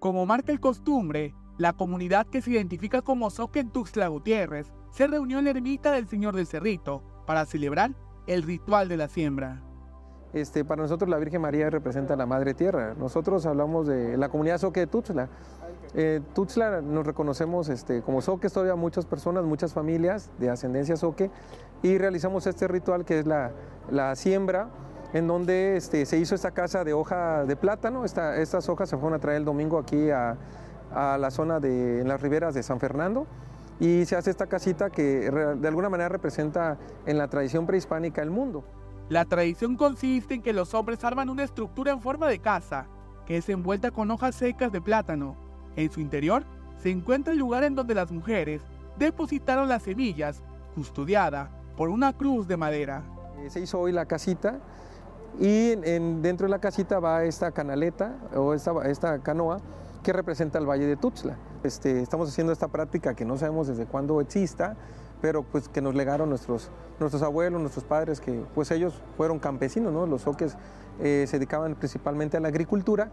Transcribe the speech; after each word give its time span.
Como 0.00 0.24
marca 0.24 0.50
el 0.50 0.60
costumbre, 0.60 1.34
la 1.58 1.74
comunidad 1.74 2.26
que 2.26 2.40
se 2.40 2.52
identifica 2.52 3.02
como 3.02 3.28
Soque 3.28 3.60
en 3.60 3.68
Tuxtla 3.68 4.08
Gutiérrez 4.08 4.72
se 4.90 5.06
reunió 5.06 5.38
en 5.38 5.44
la 5.44 5.50
ermita 5.50 5.92
del 5.92 6.08
Señor 6.08 6.34
del 6.34 6.46
Cerrito 6.46 7.02
para 7.26 7.44
celebrar 7.44 7.94
el 8.26 8.42
ritual 8.42 8.88
de 8.88 8.96
la 8.96 9.08
siembra. 9.08 9.62
Este, 10.32 10.64
para 10.64 10.80
nosotros 10.80 11.10
la 11.10 11.18
Virgen 11.18 11.42
María 11.42 11.68
representa 11.68 12.16
la 12.16 12.24
Madre 12.24 12.54
Tierra. 12.54 12.94
Nosotros 12.98 13.44
hablamos 13.44 13.88
de 13.88 14.16
la 14.16 14.30
comunidad 14.30 14.56
Soque 14.56 14.80
de 14.80 14.86
Tuxtla. 14.86 15.28
Eh, 15.92 16.22
nos 16.82 17.06
reconocemos 17.06 17.68
este, 17.68 18.00
como 18.00 18.22
Soques, 18.22 18.54
todavía 18.54 18.76
muchas 18.76 19.04
personas, 19.04 19.44
muchas 19.44 19.74
familias 19.74 20.30
de 20.38 20.48
ascendencia 20.48 20.96
Soque, 20.96 21.30
y 21.82 21.98
realizamos 21.98 22.46
este 22.46 22.68
ritual 22.68 23.04
que 23.04 23.18
es 23.18 23.26
la, 23.26 23.50
la 23.90 24.16
siembra 24.16 24.70
en 25.12 25.26
donde 25.26 25.76
este, 25.76 26.06
se 26.06 26.18
hizo 26.18 26.34
esta 26.34 26.52
casa 26.52 26.84
de 26.84 26.92
hoja 26.92 27.44
de 27.44 27.56
plátano. 27.56 28.04
estas 28.04 28.68
hojas 28.68 28.88
se 28.88 28.96
fueron 28.96 29.14
a 29.14 29.18
traer 29.18 29.38
el 29.38 29.44
domingo 29.44 29.78
aquí 29.78 30.10
a, 30.10 30.36
la 30.92 31.30
zona 31.30 31.60
de 31.60 32.00
en 32.00 32.08
las 32.08 32.20
riberas 32.20 32.52
de 32.52 32.64
San 32.64 32.80
Fernando 32.80 33.24
y 33.78 34.04
se 34.06 34.16
hace 34.16 34.30
esta 34.30 34.48
casita 34.48 34.90
que 34.90 35.30
de 35.30 35.68
alguna 35.68 35.88
manera 35.88 36.08
representa 36.08 36.78
en 37.06 37.16
la 37.16 37.28
tradición 37.28 37.64
prehispánica 37.64 38.22
el 38.22 38.30
mundo. 38.30 38.64
La 39.08 39.24
tradición 39.24 39.76
consiste 39.76 40.34
en 40.34 40.42
que 40.42 40.52
los 40.52 40.74
hombres 40.74 41.04
arman 41.04 41.30
una 41.30 41.44
estructura 41.44 41.92
en 41.92 42.00
forma 42.00 42.26
de 42.26 42.40
casa, 42.40 42.86
que 43.24 43.36
es 43.36 43.48
envuelta 43.48 43.92
con 43.92 44.10
hojas 44.10 44.34
secas 44.34 44.72
de 44.72 44.80
plátano. 44.80 45.36
En 45.76 45.90
su 45.90 46.00
interior 46.00 46.44
se 46.82 46.90
encuentra 46.90 47.32
el 47.32 47.38
lugar 47.38 47.62
en 47.62 47.76
donde 47.76 47.94
las 47.94 48.10
mujeres 48.10 48.62
depositaron 48.98 49.68
las 49.68 49.84
semillas, 49.84 50.42
custodiada 50.74 51.50
por 51.76 51.88
una 51.88 52.12
cruz 52.12 52.48
de 52.48 52.56
madera. 52.56 53.02
Eh, 53.38 53.50
se 53.50 53.60
hizo 53.60 53.78
hoy 53.80 53.92
la 53.92 54.06
casita 54.06 54.60
y 55.38 55.74
dentro 55.76 56.46
de 56.46 56.50
la 56.50 56.58
casita 56.58 56.98
va 56.98 57.24
esta 57.24 57.52
canaleta 57.52 58.14
o 58.34 58.54
esta, 58.54 59.18
canoa 59.20 59.60
que 60.02 60.12
representa 60.12 60.58
el 60.58 60.68
Valle 60.68 60.86
de 60.86 60.96
Tuxtla. 60.96 61.36
Este, 61.62 62.00
estamos 62.00 62.28
haciendo 62.28 62.52
esta 62.52 62.68
práctica 62.68 63.14
que 63.14 63.24
no 63.24 63.36
sabemos 63.36 63.68
desde 63.68 63.86
cuándo 63.86 64.20
exista, 64.20 64.76
pero 65.20 65.42
pues 65.42 65.68
que 65.68 65.82
nos 65.82 65.94
legaron 65.94 66.30
nuestros, 66.30 66.70
nuestros 66.98 67.22
abuelos, 67.22 67.60
nuestros 67.60 67.84
padres, 67.84 68.20
que 68.20 68.44
pues 68.54 68.70
ellos 68.70 68.94
fueron 69.16 69.38
campesinos, 69.38 69.92
¿no? 69.92 70.06
Los 70.06 70.22
soques 70.22 70.56
eh, 71.00 71.26
se 71.28 71.38
dedicaban 71.38 71.74
principalmente 71.74 72.36
a 72.36 72.40
la 72.40 72.48
agricultura 72.48 73.10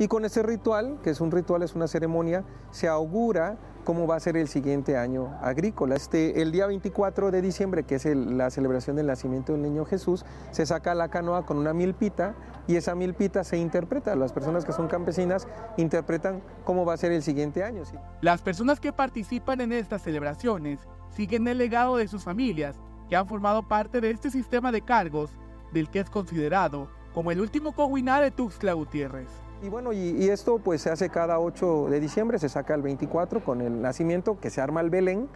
y 0.00 0.08
con 0.08 0.24
ese 0.24 0.42
ritual, 0.42 0.98
que 1.02 1.10
es 1.10 1.20
un 1.20 1.30
ritual, 1.30 1.62
es 1.62 1.74
una 1.74 1.86
ceremonia, 1.86 2.42
se 2.70 2.88
augura 2.88 3.58
cómo 3.84 4.06
va 4.06 4.16
a 4.16 4.20
ser 4.20 4.34
el 4.38 4.48
siguiente 4.48 4.96
año 4.96 5.36
agrícola. 5.42 5.94
Este, 5.94 6.40
el 6.40 6.52
día 6.52 6.66
24 6.66 7.30
de 7.30 7.42
diciembre, 7.42 7.82
que 7.82 7.96
es 7.96 8.06
la 8.06 8.48
celebración 8.48 8.96
del 8.96 9.08
nacimiento 9.08 9.52
del 9.52 9.60
niño 9.60 9.84
Jesús, 9.84 10.24
se 10.52 10.64
saca 10.64 10.94
la 10.94 11.10
canoa 11.10 11.44
con 11.44 11.58
una 11.58 11.74
milpita 11.74 12.34
y 12.66 12.76
esa 12.76 12.94
milpita 12.94 13.44
se 13.44 13.58
interpreta. 13.58 14.16
Las 14.16 14.32
personas 14.32 14.64
que 14.64 14.72
son 14.72 14.88
campesinas 14.88 15.46
interpretan 15.76 16.42
cómo 16.64 16.86
va 16.86 16.94
a 16.94 16.96
ser 16.96 17.12
el 17.12 17.22
siguiente 17.22 17.62
año. 17.62 17.82
Las 18.22 18.40
personas 18.40 18.80
que 18.80 18.94
participan 18.94 19.60
en 19.60 19.74
estas 19.74 20.00
celebraciones 20.00 20.80
siguen 21.14 21.46
el 21.46 21.58
legado 21.58 21.98
de 21.98 22.08
sus 22.08 22.24
familias, 22.24 22.80
que 23.10 23.16
han 23.16 23.28
formado 23.28 23.68
parte 23.68 24.00
de 24.00 24.12
este 24.12 24.30
sistema 24.30 24.72
de 24.72 24.80
cargos, 24.80 25.30
del 25.74 25.90
que 25.90 26.00
es 26.00 26.08
considerado 26.08 26.88
como 27.12 27.32
el 27.32 27.40
último 27.42 27.72
coguiná 27.72 28.18
de 28.22 28.30
Tuxtla 28.30 28.72
Gutiérrez. 28.72 29.28
Y 29.62 29.68
bueno, 29.68 29.92
y, 29.92 30.28
esto 30.30 30.58
pues 30.58 30.80
se 30.80 30.90
hace 30.90 31.10
cada 31.10 31.38
8 31.38 31.88
de 31.90 32.00
diciembre, 32.00 32.38
se 32.38 32.48
saca 32.48 32.74
el 32.74 32.80
24 32.80 33.44
con 33.44 33.60
el 33.60 33.82
nacimiento, 33.82 34.40
que 34.40 34.48
se 34.48 34.62
arma 34.62 34.80
el 34.80 34.88
Belén, 34.88 35.28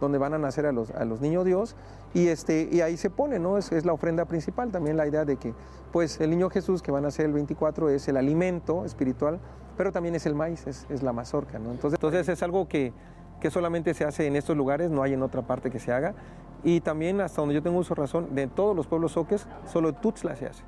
donde 0.00 0.18
van 0.18 0.34
a 0.34 0.38
nacer 0.38 0.66
a 0.66 0.72
los, 0.72 0.90
a 0.92 1.04
los 1.04 1.20
niños 1.20 1.44
Dios, 1.44 1.74
y, 2.14 2.28
este, 2.28 2.68
y 2.70 2.80
ahí 2.80 2.96
se 2.96 3.10
pone, 3.10 3.40
¿no? 3.40 3.58
Es, 3.58 3.72
es, 3.72 3.84
la 3.84 3.92
ofrenda 3.92 4.24
principal, 4.24 4.70
también 4.70 4.96
la 4.96 5.06
idea 5.06 5.24
de 5.24 5.36
que 5.36 5.54
pues 5.90 6.20
el 6.20 6.30
niño 6.30 6.48
Jesús 6.48 6.80
que 6.80 6.92
van 6.92 7.04
a 7.04 7.08
nacer 7.08 7.26
el 7.26 7.32
24 7.32 7.88
es 7.90 8.06
el 8.06 8.16
alimento 8.16 8.84
espiritual, 8.84 9.40
pero 9.76 9.90
también 9.90 10.14
es 10.14 10.26
el 10.26 10.34
maíz, 10.34 10.66
es, 10.66 10.86
es 10.88 11.02
la 11.02 11.12
mazorca, 11.12 11.58
¿no? 11.58 11.72
Entonces, 11.72 11.96
entonces 11.96 12.28
es 12.28 12.42
algo 12.42 12.68
que, 12.68 12.92
que 13.40 13.50
solamente 13.50 13.94
se 13.94 14.04
hace 14.04 14.28
en 14.28 14.36
estos 14.36 14.56
lugares, 14.56 14.90
no 14.90 15.02
hay 15.02 15.14
en 15.14 15.22
otra 15.22 15.42
parte 15.42 15.70
que 15.70 15.80
se 15.80 15.92
haga, 15.92 16.14
y 16.62 16.80
también 16.80 17.20
hasta 17.20 17.42
donde 17.42 17.56
yo 17.56 17.62
tengo 17.62 17.78
uso 17.78 17.96
razón, 17.96 18.32
de 18.32 18.46
todos 18.46 18.76
los 18.76 18.86
pueblos 18.86 19.12
soques, 19.12 19.46
solo 19.66 19.92
Tuxtla 19.92 20.36
se 20.36 20.46
hace. 20.46 20.62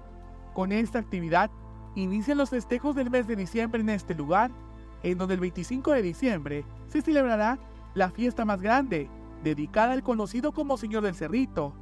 Con 0.52 0.72
esta 0.72 0.98
actividad 0.98 1.50
inician 1.94 2.38
los 2.38 2.50
festejos 2.50 2.94
del 2.94 3.10
mes 3.10 3.26
de 3.26 3.36
diciembre 3.36 3.80
en 3.80 3.90
este 3.90 4.14
lugar, 4.14 4.50
en 5.02 5.18
donde 5.18 5.34
el 5.34 5.40
25 5.40 5.92
de 5.92 6.02
diciembre 6.02 6.64
se 6.88 7.02
celebrará 7.02 7.58
la 7.94 8.10
fiesta 8.10 8.44
más 8.44 8.60
grande, 8.60 9.08
dedicada 9.42 9.92
al 9.92 10.02
conocido 10.02 10.52
como 10.52 10.76
Señor 10.76 11.02
del 11.02 11.14
Cerrito. 11.14 11.74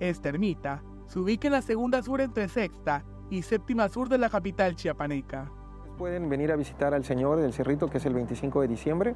Esta 0.00 0.28
ermita 0.28 0.82
se 1.06 1.18
ubica 1.18 1.48
en 1.48 1.52
la 1.52 1.62
segunda 1.62 2.02
sur 2.02 2.20
entre 2.20 2.48
sexta 2.48 3.04
y 3.30 3.42
séptima 3.42 3.88
sur 3.88 4.08
de 4.08 4.18
la 4.18 4.30
capital 4.30 4.76
chiapaneca. 4.76 5.50
Pueden 5.98 6.28
venir 6.28 6.52
a 6.52 6.56
visitar 6.56 6.94
al 6.94 7.04
Señor 7.04 7.40
del 7.40 7.52
Cerrito, 7.52 7.88
que 7.88 7.98
es 7.98 8.06
el 8.06 8.14
25 8.14 8.60
de 8.60 8.68
diciembre. 8.68 9.14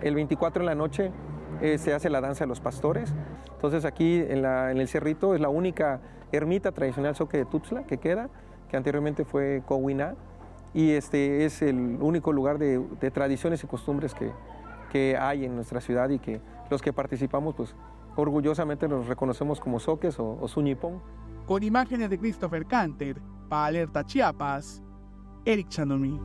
El 0.00 0.14
24 0.14 0.62
en 0.62 0.66
la 0.66 0.74
noche 0.74 1.12
eh, 1.60 1.78
se 1.78 1.92
hace 1.92 2.08
la 2.08 2.20
danza 2.20 2.44
de 2.44 2.48
los 2.48 2.60
pastores. 2.60 3.12
Entonces 3.52 3.84
aquí 3.84 4.16
en, 4.16 4.44
el 4.44 4.88
Cerrito 4.88 5.34
es 5.34 5.40
la 5.40 5.48
única 5.48 6.00
ermita 6.32 6.72
tradicional 6.72 7.14
soque 7.14 7.36
de 7.36 7.44
Tuxtla 7.44 7.84
que 7.84 7.98
queda 7.98 8.30
que 8.72 8.78
anteriormente 8.78 9.26
fue 9.26 9.62
Cowiná, 9.66 10.14
y 10.72 10.92
este 10.92 11.44
es 11.44 11.60
el 11.60 11.98
único 12.00 12.32
lugar 12.32 12.58
de, 12.58 12.80
tradiciones 13.12 13.62
y 13.62 13.66
costumbres 13.66 14.14
que, 14.14 14.32
que, 14.90 15.14
hay 15.18 15.44
en 15.44 15.54
nuestra 15.54 15.82
ciudad 15.82 16.08
y 16.08 16.18
que 16.18 16.40
los 16.70 16.80
que 16.80 16.90
participamos, 16.90 17.54
pues 17.54 17.74
orgullosamente 18.16 18.88
nos 18.88 19.06
reconocemos 19.08 19.60
como 19.60 19.78
soques 19.78 20.18
o, 20.18 20.38
o 20.40 20.48
suñipón. 20.48 21.02
Con 21.44 21.62
imágenes 21.62 22.08
de 22.08 22.18
Christopher 22.18 22.64
Canter, 22.64 23.20
para 23.50 23.66
Alerta 23.66 24.06
Chiapas, 24.06 24.82
Eric 25.44 25.68
Chandomí. 25.68 26.18